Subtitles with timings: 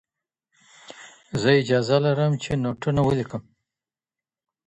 [1.41, 3.43] زه اجازه لرم چي نوټونه وليکم.